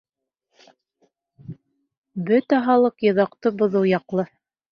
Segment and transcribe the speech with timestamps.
[2.29, 4.27] Бөтә халыҡ йоҙаҡты боҙоу яҡлы!